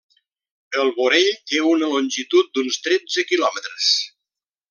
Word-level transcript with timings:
El 0.83 0.87
vorell 0.95 1.27
té 1.51 1.59
una 1.73 1.91
longitud 1.97 2.49
d'uns 2.57 2.81
tretze 2.89 3.27
quilòmetres. 3.33 3.93